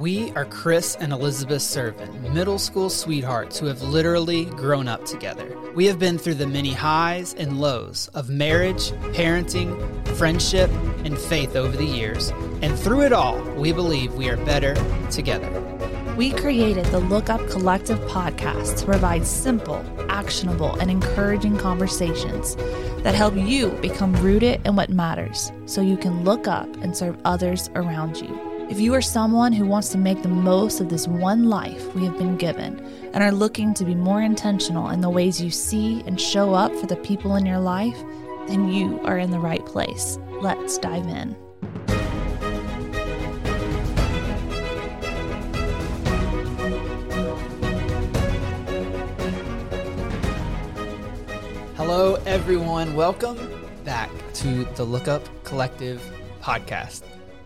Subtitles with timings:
[0.00, 5.54] We are Chris and Elizabeth Servin, middle school sweethearts who have literally grown up together.
[5.74, 9.76] We have been through the many highs and lows of marriage, parenting,
[10.16, 10.70] friendship,
[11.04, 12.30] and faith over the years,
[12.62, 14.74] and through it all, we believe we are better
[15.10, 15.50] together.
[16.16, 22.56] We created the Look Up Collective podcast to provide simple, actionable, and encouraging conversations
[23.02, 27.18] that help you become rooted in what matters so you can look up and serve
[27.26, 28.49] others around you.
[28.70, 32.04] If you are someone who wants to make the most of this one life we
[32.04, 32.78] have been given
[33.12, 36.72] and are looking to be more intentional in the ways you see and show up
[36.76, 38.00] for the people in your life,
[38.46, 40.20] then you are in the right place.
[40.40, 41.34] Let's dive in.
[51.74, 52.94] Hello, everyone.
[52.94, 53.36] Welcome
[53.84, 56.00] back to the Look Up Collective
[56.40, 57.02] podcast.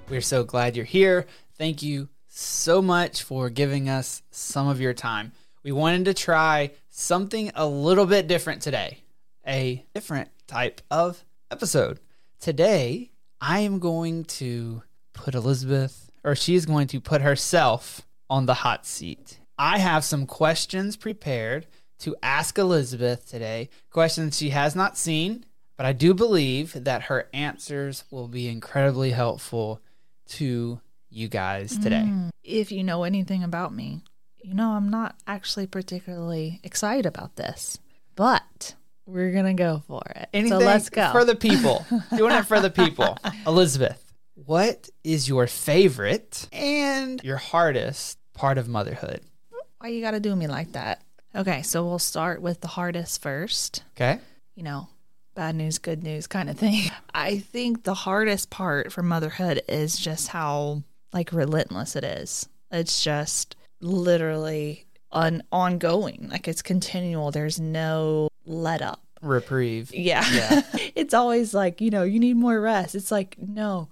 [0.09, 1.27] We're so glad you're here.
[1.57, 5.33] Thank you so much for giving us some of your time.
[5.63, 8.99] We wanted to try something a little bit different today,
[9.47, 12.01] a different type of episode.
[12.39, 14.83] Today, I am going to
[15.15, 19.39] put Elizabeth, or she's going to put herself on the hot seat.
[19.59, 21.67] I have some questions prepared
[22.01, 25.47] to ask Elizabeth today, questions she has not seen,
[25.79, 29.81] but I do believe that her answers will be incredibly helpful
[30.29, 30.81] to
[31.11, 32.05] you guys today.
[32.07, 32.31] Mm.
[32.43, 34.03] If you know anything about me,
[34.43, 37.79] you know I'm not actually particularly excited about this,
[38.15, 38.75] but
[39.07, 40.29] we're gonna go for it.
[40.33, 41.85] Anything so let's go for the people.
[42.17, 43.17] Doing it for the people.
[43.47, 49.21] Elizabeth, what is your favorite and your hardest part of motherhood?
[49.79, 51.03] Why you gotta do me like that?
[51.37, 53.83] Okay, so we'll start with the hardest first.
[53.97, 54.21] Okay.
[54.55, 54.89] You know,
[55.35, 56.91] bad news, good news kind of thing.
[57.15, 60.83] I think the hardest part for motherhood is just how
[61.13, 62.49] like relentless it is.
[62.71, 67.31] It's just literally an ongoing, like it's continual.
[67.31, 69.01] There's no let up.
[69.23, 69.93] Reprieve.
[69.95, 70.25] Yeah.
[70.33, 70.63] yeah.
[70.95, 72.95] it's always like, you know, you need more rest.
[72.95, 73.89] It's like, no,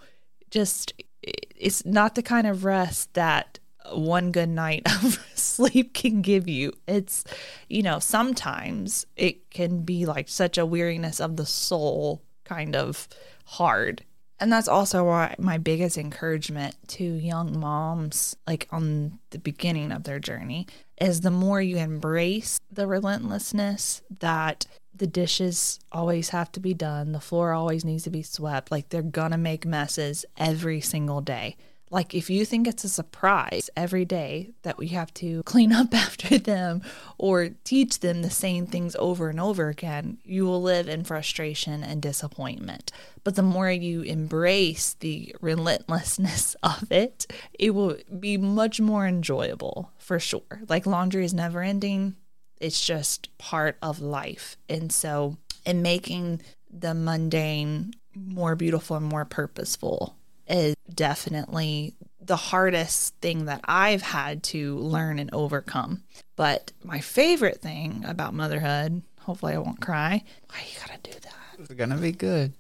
[0.51, 0.93] just
[1.23, 3.59] it's not the kind of rest that
[3.91, 6.73] one good night of sleep can give you.
[6.87, 7.25] It's,
[7.69, 13.09] you know, sometimes it can be like such a weariness of the soul kind of
[13.45, 14.05] hard.
[14.41, 20.03] And that's also why my biggest encouragement to young moms, like on the beginning of
[20.03, 20.67] their journey,
[21.01, 27.13] is the more you embrace the relentlessness that the dishes always have to be done,
[27.13, 31.57] the floor always needs to be swept, like they're gonna make messes every single day.
[31.93, 35.95] Like, if you think it's a surprise every day that we have to clean up
[35.95, 36.81] after them
[37.19, 41.85] or teach them the same things over and over again, you will live in frustration
[41.85, 42.91] and disappointment.
[43.25, 49.93] But the more you embrace the relentlessness of it, it will be much more enjoyable
[49.99, 50.63] for sure.
[50.69, 52.17] Like, laundry is never ending,
[52.59, 54.57] it's just part of life.
[54.67, 55.37] And so,
[55.67, 60.17] in making the mundane more beautiful and more purposeful
[60.53, 66.05] is definitely the hardest thing that I've had to learn and overcome.
[66.37, 70.23] But my favorite thing about motherhood, hopefully I won't cry.
[70.49, 71.35] Why you gotta do that?
[71.59, 72.53] It's gonna be good.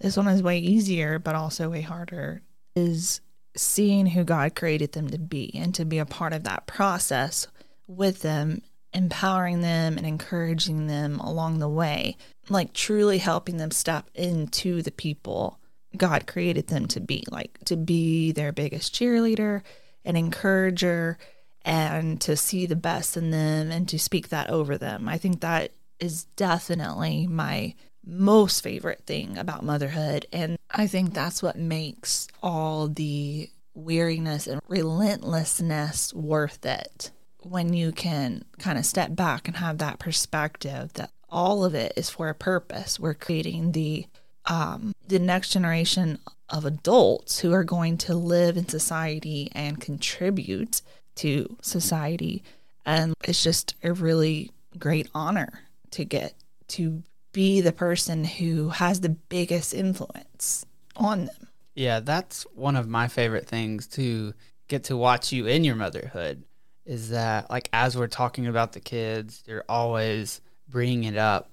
[0.00, 2.42] This one is way easier, but also way harder.
[2.76, 3.20] Is
[3.56, 7.48] seeing who God created them to be and to be a part of that process
[7.88, 8.62] with them,
[8.92, 12.16] empowering them and encouraging them along the way,
[12.48, 15.59] like truly helping them step into the people
[15.96, 19.62] God created them to be, like to be their biggest cheerleader
[20.04, 21.18] and encourager
[21.62, 25.08] and to see the best in them and to speak that over them.
[25.08, 27.74] I think that is definitely my
[28.04, 30.26] most favorite thing about motherhood.
[30.32, 37.10] And I think that's what makes all the weariness and relentlessness worth it
[37.42, 41.92] when you can kind of step back and have that perspective that all of it
[41.96, 42.98] is for a purpose.
[42.98, 44.06] We're creating the
[44.50, 46.18] um, the next generation
[46.48, 50.82] of adults who are going to live in society and contribute
[51.14, 52.42] to society.
[52.84, 55.60] And it's just a really great honor
[55.92, 56.34] to get
[56.68, 57.02] to
[57.32, 60.66] be the person who has the biggest influence
[60.96, 61.48] on them.
[61.76, 64.34] Yeah, that's one of my favorite things to
[64.66, 66.42] get to watch you in your motherhood
[66.84, 71.50] is that like as we're talking about the kids, you're always bringing it up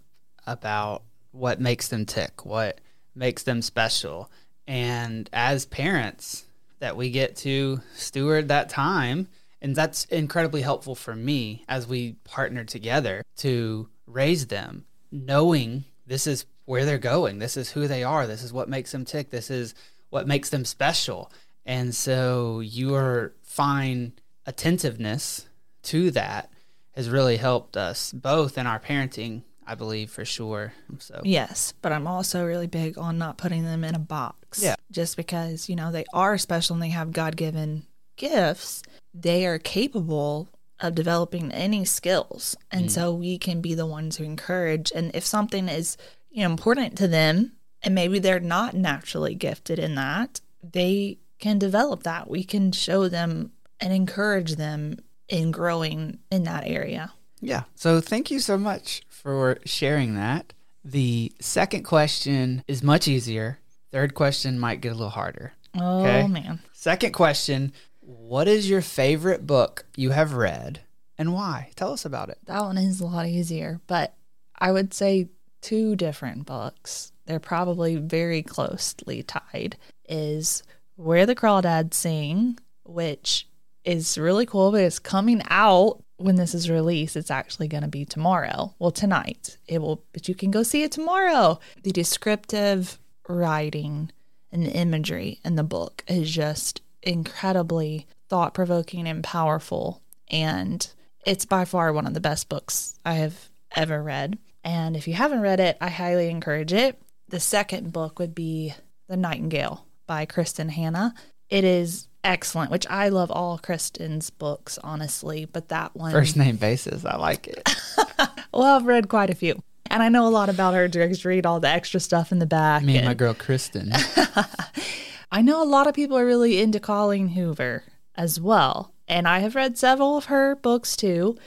[0.48, 2.82] about what makes them tick, what
[3.18, 4.32] makes them special.
[4.68, 6.46] And as parents,
[6.80, 9.28] that we get to steward that time.
[9.62, 16.28] And that's incredibly helpful for me as we partner together to raise them, knowing this
[16.28, 17.40] is where they're going.
[17.40, 18.28] This is who they are.
[18.28, 19.32] This is what makes them tick.
[19.32, 19.74] This is
[20.10, 21.32] what makes them special.
[21.66, 24.14] And so your fine
[24.46, 25.48] attentiveness
[25.84, 26.52] to that
[26.92, 30.74] has really helped us both in our parenting, I believe, for sure.
[31.00, 34.64] So, Yes, but I'm also really big on not putting them in a box.
[34.64, 34.76] Yeah.
[34.92, 37.84] Just because, you know, they are special and they have God given
[38.16, 38.84] gifts,
[39.14, 40.48] they are capable
[40.80, 42.56] of developing any skills.
[42.72, 42.92] And mm.
[42.92, 44.92] so we can be the ones who encourage.
[44.94, 45.98] And if something is,
[46.30, 47.54] you know, important to them
[47.84, 52.30] and maybe they're not naturally gifted in that, they can develop that.
[52.30, 55.00] We can show them and encourage them
[55.30, 57.14] in growing in that area.
[57.42, 57.64] Yeah.
[57.76, 60.54] So, thank you so much for sharing that.
[60.84, 63.60] The second question is much easier.
[63.92, 65.54] Third question might get a little harder.
[65.76, 66.28] Oh, Okay.
[66.28, 66.62] man.
[66.74, 70.82] Second question What is your favorite book you have read
[71.18, 71.72] and why?
[71.76, 72.38] Tell us about it.
[72.46, 74.14] That one is a lot easier, but
[74.58, 75.28] I would say
[75.62, 77.12] two different books.
[77.26, 79.76] They're probably very closely tied.
[80.08, 80.64] Is
[80.96, 83.48] Where the Crawdads Sing, which
[83.84, 87.16] is really cool, but it's coming out when this is released.
[87.16, 88.74] It's actually going to be tomorrow.
[88.80, 89.58] Well, tonight.
[89.68, 91.60] It will, but you can go see it tomorrow.
[91.84, 94.12] The descriptive writing
[94.52, 100.02] and the imagery in the book is just incredibly thought provoking and powerful.
[100.30, 100.88] And
[101.26, 104.38] it's by far one of the best books I have ever read.
[104.64, 107.02] And if you haven't read it, I highly encourage it.
[107.30, 108.74] The second book would be
[109.08, 111.14] The Nightingale by Kristin Hannah.
[111.50, 116.12] It is excellent, which I love all Kristin's books, honestly, but that one.
[116.12, 117.06] First name basis.
[117.06, 117.68] I like it.
[118.54, 119.62] Well, I've read quite a few.
[119.92, 120.88] And I know a lot about her.
[120.88, 122.82] Just read all the extra stuff in the back.
[122.82, 123.92] Me and and- my girl Kristin.
[125.32, 127.84] I know a lot of people are really into Colleen Hoover
[128.16, 128.94] as well.
[129.08, 131.38] And I have read several of her books too.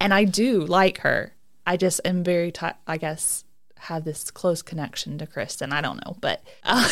[0.00, 1.34] And I do like her.
[1.66, 3.44] I just am very, ti I guess,
[3.78, 5.72] have this close connection to Kristen.
[5.72, 6.16] I don't know.
[6.20, 6.88] But uh,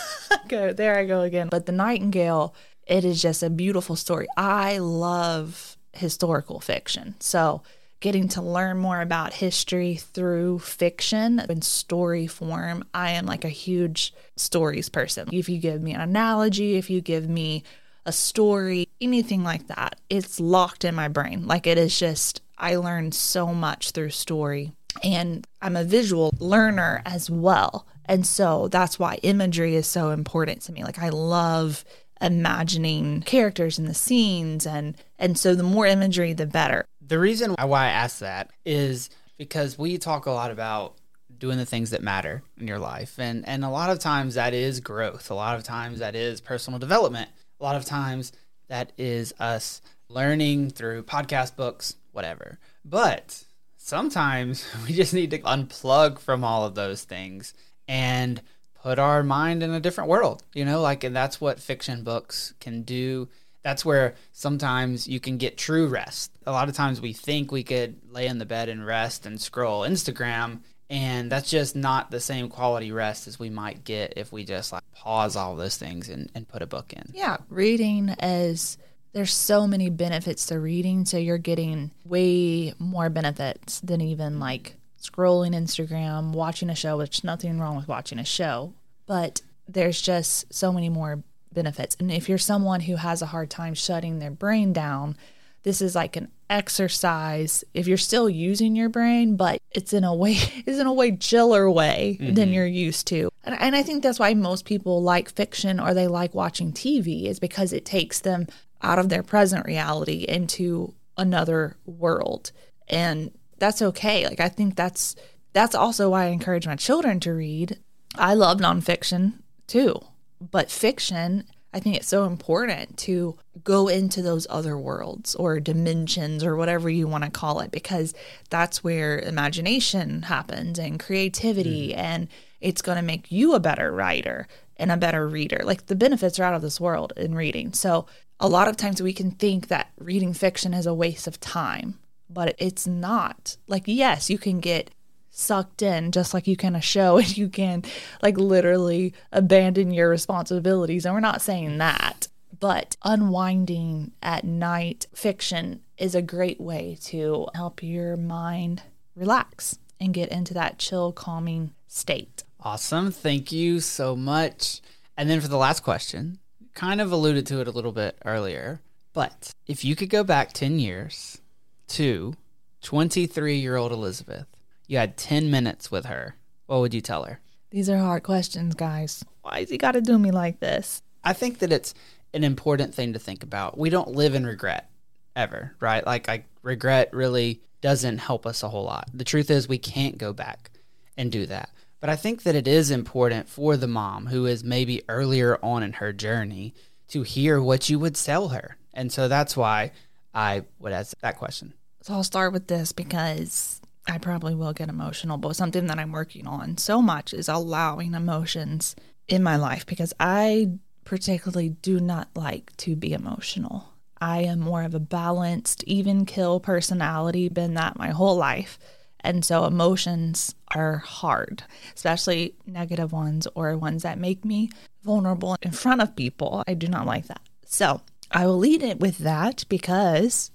[0.48, 1.48] go, there I go again.
[1.50, 2.54] But The Nightingale,
[2.90, 4.26] it is just a beautiful story.
[4.36, 7.14] I love historical fiction.
[7.20, 7.62] So
[8.00, 12.84] getting to learn more about history through fiction in story form.
[12.92, 15.28] I am like a huge stories person.
[15.32, 17.62] If you give me an analogy, if you give me
[18.06, 21.46] a story, anything like that, it's locked in my brain.
[21.46, 24.72] Like it is just, I learn so much through story.
[25.04, 27.86] And I'm a visual learner as well.
[28.06, 30.82] And so that's why imagery is so important to me.
[30.82, 31.84] Like I love
[32.20, 36.84] imagining characters and the scenes and and so the more imagery the better.
[37.00, 40.96] The reason why I ask that is because we talk a lot about
[41.38, 43.18] doing the things that matter in your life.
[43.18, 45.30] And and a lot of times that is growth.
[45.30, 47.30] A lot of times that is personal development.
[47.58, 48.32] A lot of times
[48.68, 52.58] that is us learning through podcast books, whatever.
[52.84, 53.44] But
[53.76, 57.54] sometimes we just need to unplug from all of those things
[57.88, 58.40] and
[58.82, 62.54] put our mind in a different world, you know, like, and that's what fiction books
[62.60, 63.28] can do.
[63.62, 66.32] That's where sometimes you can get true rest.
[66.46, 69.40] A lot of times we think we could lay in the bed and rest and
[69.40, 74.32] scroll Instagram, and that's just not the same quality rest as we might get if
[74.32, 77.04] we just like pause all those things and, and put a book in.
[77.12, 78.78] Yeah, reading is
[79.12, 84.76] there's so many benefits to reading, so you're getting way more benefits than even like
[85.00, 88.72] scrolling Instagram, watching a show, which nothing wrong with watching a show,
[89.06, 91.96] but there's just so many more benefits.
[91.98, 95.16] And if you're someone who has a hard time shutting their brain down,
[95.62, 100.14] this is like an exercise if you're still using your brain, but it's in a
[100.14, 100.32] way
[100.66, 102.52] it's in a way chiller way than mm-hmm.
[102.52, 103.30] you're used to.
[103.44, 107.26] And, and I think that's why most people like fiction or they like watching TV
[107.26, 108.46] is because it takes them
[108.82, 112.52] out of their present reality into another world.
[112.88, 113.30] And
[113.60, 114.26] that's okay.
[114.26, 115.14] Like I think that's
[115.52, 117.78] that's also why I encourage my children to read.
[118.16, 119.34] I love nonfiction
[119.68, 120.00] too,
[120.40, 126.42] but fiction, I think it's so important to go into those other worlds or dimensions
[126.42, 128.12] or whatever you want to call it, because
[128.48, 131.96] that's where imagination happens and creativity, mm.
[131.96, 132.28] and
[132.60, 135.60] it's going to make you a better writer and a better reader.
[135.62, 137.72] Like the benefits are out of this world in reading.
[137.72, 138.06] So
[138.40, 141.98] a lot of times we can think that reading fiction is a waste of time,
[142.32, 143.56] but it's not.
[143.66, 144.90] Like, yes, you can get
[145.30, 147.84] sucked in just like you can a show and you can
[148.22, 152.26] like literally abandon your responsibilities and we're not saying that
[152.58, 158.82] but unwinding at night fiction is a great way to help your mind
[159.14, 163.10] relax and get into that chill calming state Awesome.
[163.10, 164.82] Thank you so much.
[165.16, 166.38] And then for the last question,
[166.74, 168.80] kind of alluded to it a little bit earlier,
[169.14, 171.40] but if you could go back 10 years
[171.90, 172.34] to
[172.82, 174.46] 23 year old Elizabeth,
[174.86, 177.40] you had 10 minutes with her, what would you tell her?
[177.70, 181.32] these are hard questions guys why has he got to do me like this I
[181.32, 181.94] think that it's
[182.32, 183.78] an important thing to think about.
[183.78, 184.90] We don't live in regret
[185.36, 186.04] ever, right?
[186.04, 189.08] Like, like regret really doesn't help us a whole lot.
[189.12, 190.70] The truth is, we can't go back
[191.16, 191.70] and do that.
[192.00, 195.82] But I think that it is important for the mom who is maybe earlier on
[195.82, 196.74] in her journey
[197.08, 198.76] to hear what you would tell her.
[198.94, 199.92] And so that's why
[200.32, 201.74] I would ask that question.
[202.02, 206.12] So I'll start with this because I probably will get emotional, but something that I'm
[206.12, 208.96] working on so much is allowing emotions
[209.28, 210.72] in my life because I
[211.04, 213.90] particularly do not like to be emotional.
[214.20, 218.78] I am more of a balanced, even kill personality, been that my whole life.
[219.20, 221.62] And so emotions are hard,
[221.94, 224.70] especially negative ones or ones that make me
[225.02, 226.64] vulnerable in front of people.
[226.66, 227.42] I do not like that.
[227.66, 230.50] So I will lead it with that because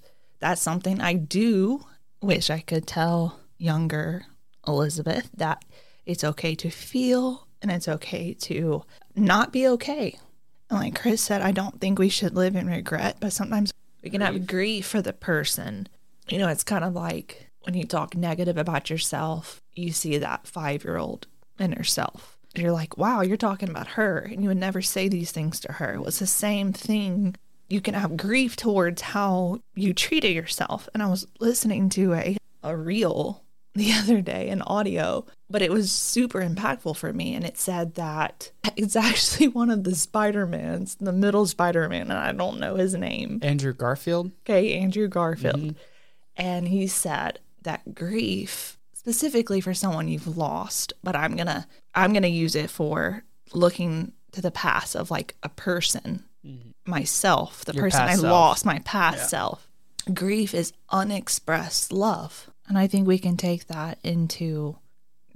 [0.46, 1.84] that's something I do
[2.22, 4.26] wish I could tell younger
[4.64, 5.64] Elizabeth that
[6.04, 8.84] it's okay to feel and it's okay to
[9.16, 10.16] not be okay.
[10.70, 13.72] And like Chris said, I don't think we should live in regret, but sometimes
[14.04, 15.88] we can have grief for the person.
[16.28, 20.46] You know, it's kind of like when you talk negative about yourself, you see that
[20.46, 21.26] five year old
[21.58, 22.38] in herself.
[22.54, 25.72] You're like, wow, you're talking about her, and you would never say these things to
[25.72, 25.94] her.
[25.94, 27.34] It was the same thing.
[27.68, 30.88] You can have grief towards how you treated yourself.
[30.94, 33.42] And I was listening to a, a reel
[33.76, 37.34] the other day an audio, but it was super impactful for me.
[37.34, 42.32] And it said that it's actually one of the Spider-Mans, the middle Spider-Man, and I
[42.32, 43.40] don't know his name.
[43.42, 44.30] Andrew Garfield.
[44.40, 45.60] Okay, Andrew Garfield.
[45.60, 45.78] Mm-hmm.
[46.36, 52.26] And he said that grief, specifically for someone you've lost, but I'm gonna I'm gonna
[52.28, 56.24] use it for looking to the past of like a person.
[56.86, 58.32] Myself, the Your person I self.
[58.32, 59.26] lost, my past yeah.
[59.26, 59.68] self.
[60.12, 62.50] Grief is unexpressed love.
[62.68, 64.78] And I think we can take that into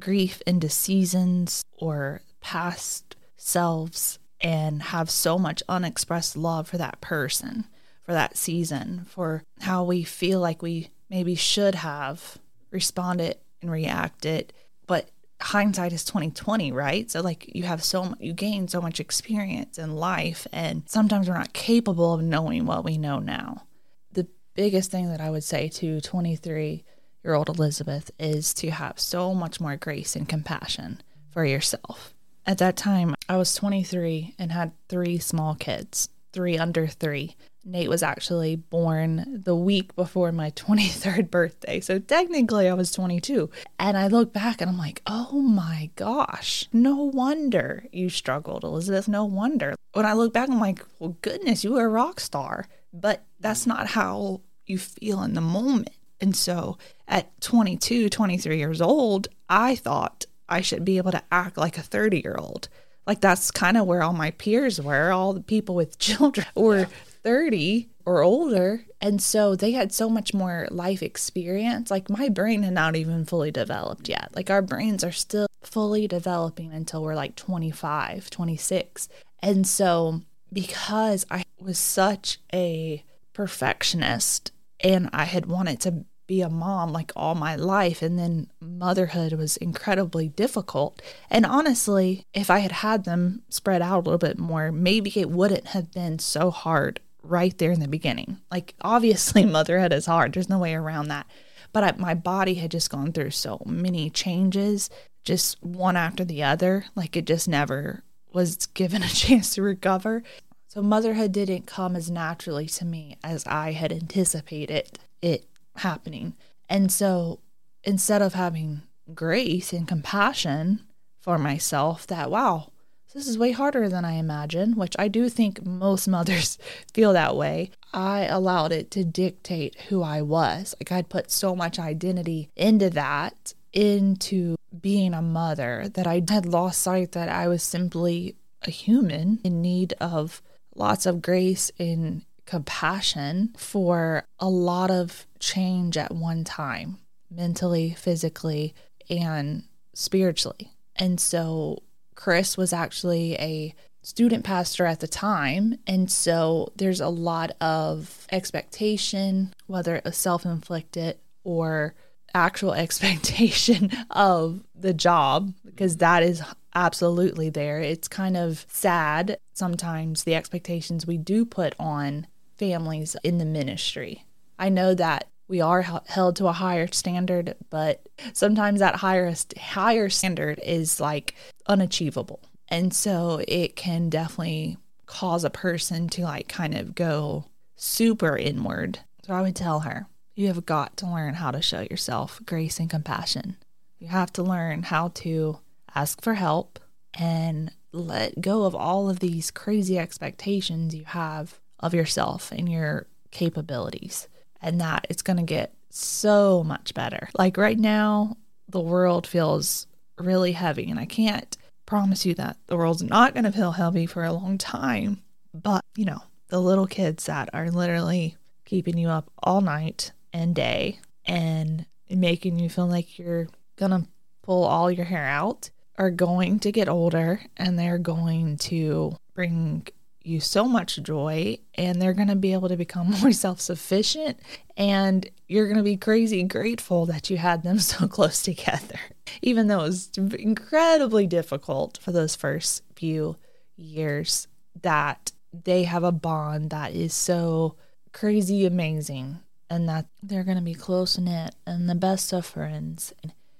[0.00, 7.66] grief into seasons or past selves and have so much unexpressed love for that person,
[8.02, 12.38] for that season, for how we feel like we maybe should have
[12.71, 14.52] responded and reacted.
[14.87, 15.11] But
[15.41, 17.11] hindsight is 2020, right?
[17.11, 21.39] So like you have so you gain so much experience in life and sometimes we're
[21.39, 23.65] not capable of knowing what we know now.
[24.13, 26.85] The biggest thing that I would say to 23
[27.25, 32.15] year old Elizabeth is to have so much more grace and compassion for yourself.
[32.47, 37.37] At that time, I was 23 and had three small kids, three under three.
[37.65, 41.81] Nate was actually born the week before my 23rd birthday.
[41.81, 43.51] So technically, I was 22.
[43.79, 49.09] And I look back and I'm like, oh my gosh, no wonder you struggled, Elizabeth.
[49.09, 49.75] No wonder.
[49.93, 52.67] When I look back, I'm like, well, goodness, you were a rock star.
[52.93, 55.91] But that's not how you feel in the moment.
[56.21, 56.77] And so
[57.09, 61.83] at 22, 23 years old, I thought I should be able to act like a
[61.83, 62.69] 30 year old.
[63.11, 65.11] Like that's kind of where all my peers were.
[65.11, 66.87] All the people with children were yeah.
[67.25, 68.85] 30 or older.
[69.00, 71.90] And so they had so much more life experience.
[71.90, 74.31] Like my brain had not even fully developed yet.
[74.37, 79.09] Like our brains are still fully developing until we're like 25, 26.
[79.40, 80.21] And so
[80.52, 87.11] because I was such a perfectionist and I had wanted to be a mom like
[87.17, 91.03] all my life and then motherhood was incredibly difficult.
[91.29, 95.29] And honestly if i had had them spread out a little bit more maybe it
[95.29, 98.39] wouldn't have been so hard right there in the beginning.
[98.49, 100.33] Like obviously motherhood is hard.
[100.33, 101.27] There's no way around that.
[101.73, 104.89] But I, my body had just gone through so many changes
[105.25, 106.85] just one after the other.
[106.95, 110.23] Like it just never was given a chance to recover.
[110.69, 115.50] So motherhood didn't come as naturally to me as i had anticipated it
[115.81, 116.35] happening.
[116.69, 117.41] And so
[117.85, 118.83] instead of having
[119.15, 120.81] grace and compassion
[121.21, 122.71] for myself, that, wow,
[123.13, 126.59] this is way harder than I imagined, which I do think most mothers
[126.95, 127.71] feel that way.
[127.93, 130.75] I allowed it to dictate who I was.
[130.81, 136.47] Like I'd put so much identity into that, into being a mother, that I had
[136.47, 140.43] lost sight that I was simply a human in need of
[140.77, 146.99] lots of grace and compassion for a lot of change at one time,
[147.30, 148.75] mentally, physically,
[149.09, 149.62] and
[149.95, 150.73] spiritually.
[150.97, 151.85] And so
[152.16, 155.78] Chris was actually a student pastor at the time.
[155.87, 161.95] And so there's a lot of expectation, whether it was self inflicted or
[162.35, 166.42] actual expectation of the job, because that is
[166.75, 167.78] absolutely there.
[167.78, 172.26] It's kind of sad sometimes the expectations we do put on
[172.61, 174.25] families in the ministry.
[174.59, 180.09] I know that we are held to a higher standard, but sometimes that higher higher
[180.11, 181.35] standard is like
[181.67, 182.40] unachievable.
[182.69, 184.76] And so it can definitely
[185.07, 189.00] cause a person to like kind of go super inward.
[189.26, 192.79] So I would tell her, you have got to learn how to show yourself grace
[192.79, 193.57] and compassion.
[193.99, 195.59] You have to learn how to
[195.95, 196.79] ask for help
[197.14, 203.07] and let go of all of these crazy expectations you have of yourself and your
[203.31, 204.29] capabilities,
[204.63, 207.29] and that it's going to get so much better.
[207.37, 208.37] Like right now,
[208.69, 209.87] the world feels
[210.19, 211.57] really heavy, and I can't
[211.87, 215.23] promise you that the world's not going to feel heavy for a long time.
[215.53, 220.55] But, you know, the little kids that are literally keeping you up all night and
[220.55, 224.07] day and making you feel like you're going to
[224.43, 229.87] pull all your hair out are going to get older and they're going to bring
[230.23, 234.39] you so much joy and they're going to be able to become more self-sufficient
[234.77, 238.99] and you're going to be crazy grateful that you had them so close together.
[239.43, 243.37] Even though it was incredibly difficult for those first few
[243.77, 244.47] years
[244.83, 247.77] that they have a bond that is so
[248.12, 253.12] crazy amazing and that they're going to be close knit and the best of friends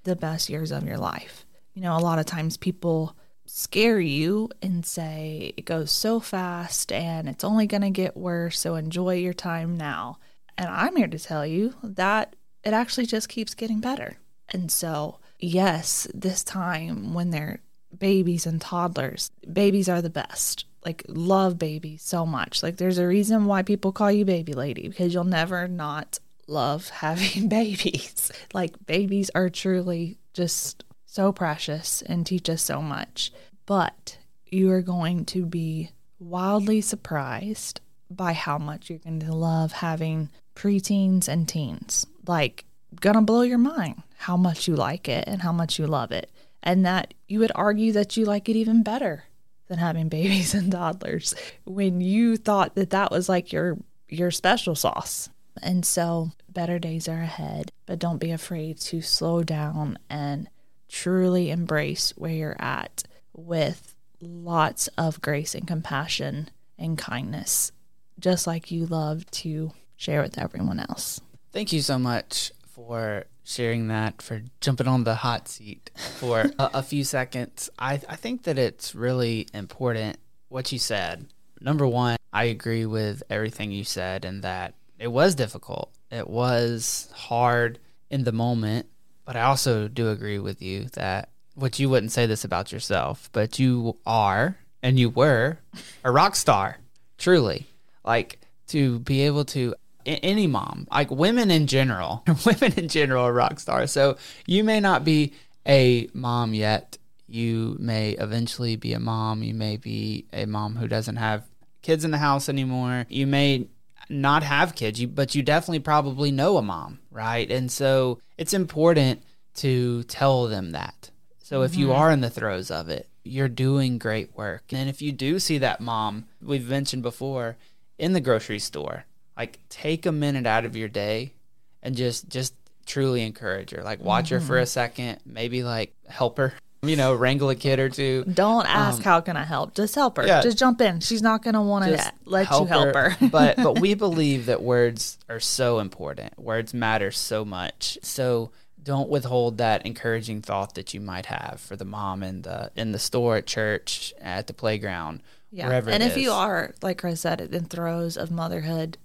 [0.05, 1.45] the best years of your life.
[1.75, 3.17] You know a lot of times people
[3.51, 8.61] scare you and say it goes so fast and it's only going to get worse
[8.61, 10.19] so enjoy your time now
[10.57, 14.19] and i'm here to tell you that it actually just keeps getting better
[14.53, 17.61] and so yes, this time when they're
[17.97, 20.65] babies and toddlers, babies are the best.
[20.85, 22.63] Like, love babies so much.
[22.63, 26.89] Like, there's a reason why people call you baby lady because you'll never not love
[26.89, 28.33] having babies.
[28.55, 33.33] Like, babies are truly just so precious and teach us so much.
[33.67, 35.91] But you are going to be
[36.21, 42.07] wildly surprised by how much you're going to love having preteens and teens.
[42.27, 42.65] Like,
[43.01, 46.31] gonna blow your mind how much you like it and how much you love it.
[46.63, 49.25] And that you would argue that you like it even better
[49.69, 54.75] than having babies and toddlers when you thought that that was like your your special
[54.75, 55.29] sauce.
[55.63, 60.49] And so better days are ahead, but don't be afraid to slow down and
[60.91, 67.73] truly embrace where you're at with lots of grace and compassion and kindness,
[68.19, 71.21] just like you love to share with everyone else.
[71.53, 76.71] Thank you so much for sharing that, for jumping on the hot seat for a,
[76.75, 77.71] a, few seconds.
[77.79, 81.27] I, I think that it's really important what you said.
[81.61, 85.91] Number one, I agree with everything you said, and that it was difficult.
[86.11, 87.79] It was hard
[88.11, 88.87] in the moment,
[89.31, 93.31] but I also do agree with you that which you wouldn't say this about yourself,
[93.33, 95.59] but you are and you were
[96.03, 96.79] a rock star,
[97.17, 97.69] truly.
[98.05, 98.41] Like
[98.71, 103.61] to be able to any mom, like women in general, women in general are rock
[103.61, 103.93] stars.
[103.93, 104.17] So
[104.47, 105.33] you may not be
[105.65, 106.99] a mom yet.
[107.29, 109.45] You may eventually be a mom.
[109.45, 111.45] You may be a mom who doesn't have
[111.83, 113.07] kids in the house anymore.
[113.09, 113.69] You may
[114.11, 117.51] not have kids, you, but you definitely probably know a mom, right?
[117.51, 119.23] And so it's important
[119.55, 121.11] to tell them that.
[121.43, 121.65] So mm-hmm.
[121.65, 121.97] if you mm-hmm.
[121.97, 124.65] are in the throes of it, you're doing great work.
[124.73, 127.57] And if you do see that mom, we've mentioned before,
[127.99, 129.05] in the grocery store,
[129.37, 131.35] like take a minute out of your day
[131.83, 132.55] and just just
[132.87, 133.83] truly encourage her.
[133.83, 134.35] Like watch mm-hmm.
[134.35, 134.67] her for a mm-hmm.
[134.67, 138.25] second, maybe like help her, you know, wrangle a kid or two.
[138.25, 139.75] Don't ask um, how can I help.
[139.75, 140.27] Just help her.
[140.27, 141.01] Yeah, just jump in.
[141.01, 143.11] She's not going to want to let help you help her.
[143.11, 143.29] her.
[143.33, 146.39] but but we believe that words are so important.
[146.39, 147.99] Words matter so much.
[148.03, 148.51] So
[148.83, 152.93] don't withhold that encouraging thought that you might have for the mom in the in
[152.93, 155.67] the store at church at the playground yeah.
[155.67, 156.23] wherever and if is.
[156.23, 158.97] you are like chris said in throes of motherhood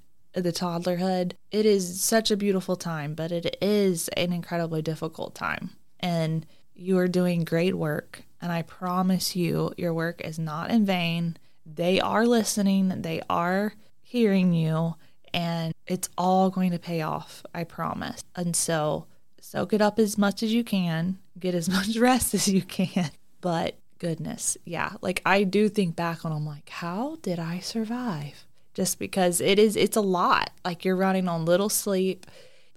[0.41, 5.71] the toddlerhood, it is such a beautiful time, but it is an incredibly difficult time.
[5.99, 8.23] And you are doing great work.
[8.41, 11.37] And I promise you, your work is not in vain.
[11.65, 14.95] They are listening, they are hearing you,
[15.33, 17.43] and it's all going to pay off.
[17.53, 18.23] I promise.
[18.35, 19.07] And so,
[19.41, 23.09] soak it up as much as you can, get as much rest as you can.
[23.41, 28.45] But goodness, yeah, like I do think back on, I'm like, how did I survive?
[28.75, 30.51] just because it is it's a lot.
[30.63, 32.27] Like you're running on little sleep.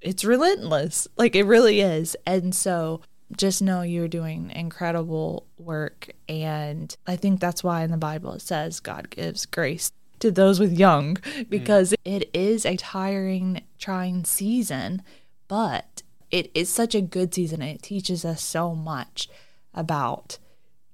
[0.01, 1.07] It's relentless.
[1.19, 2.17] Like it really is.
[2.25, 3.03] And so
[3.37, 8.43] just know you're doing incredible work and I think that's why in the Bible it
[8.43, 11.49] says God gives grace to those with young mm.
[11.49, 11.97] because mm.
[12.05, 15.03] it is a tiring, trying season,
[15.47, 17.63] but it is such a good season.
[17.63, 19.29] It teaches us so much
[19.75, 20.39] about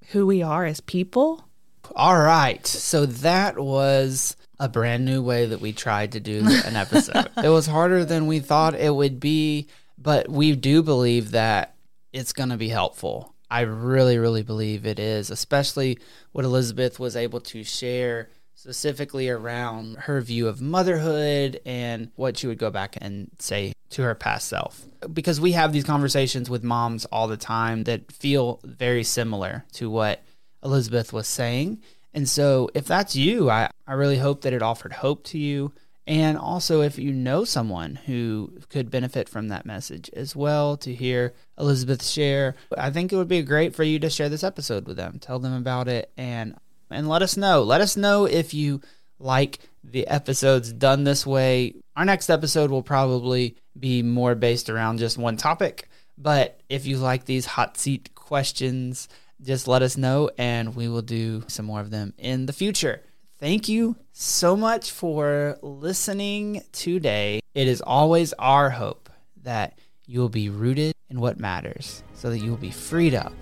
[0.09, 1.49] who we are as people.
[1.97, 2.67] All right.
[2.67, 7.31] So that was a brand new way that we tried to do an episode.
[7.43, 9.69] it was harder than we thought it would be,
[9.99, 11.75] but we do believe that
[12.15, 13.35] it's going to be helpful.
[13.51, 15.99] I really, really believe it is, especially
[16.33, 22.47] what Elizabeth was able to share specifically around her view of motherhood and what she
[22.47, 24.87] would go back and say to her past self.
[25.13, 29.91] Because we have these conversations with moms all the time that feel very similar to
[29.91, 30.23] what
[30.63, 31.83] Elizabeth was saying.
[32.15, 35.73] And so, if that's you, I, I really hope that it offered hope to you.
[36.07, 40.95] And also, if you know someone who could benefit from that message as well, to
[40.95, 44.87] hear Elizabeth share, I think it would be great for you to share this episode
[44.87, 45.19] with them.
[45.19, 46.57] Tell them about it and
[46.91, 47.63] and let us know.
[47.63, 48.83] Let us know if you
[49.19, 51.75] like the episodes done this way.
[51.97, 55.89] Our next episode will probably be more based around just one topic.
[56.19, 59.09] But if you like these hot seat questions,
[59.43, 63.03] just let us know and we will do some more of them in the future.
[63.45, 67.41] Thank you so much for listening today.
[67.53, 69.11] It is always our hope
[69.43, 73.35] that you will be rooted in what matters so that you will be freed up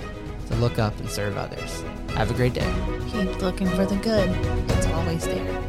[0.48, 1.84] to look up and serve others.
[2.16, 2.74] Have a great day.
[3.12, 4.28] Keep looking for the good.
[4.70, 5.62] It's always there.